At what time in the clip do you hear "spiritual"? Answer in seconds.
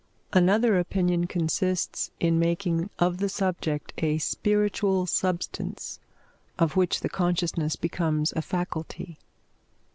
4.17-5.05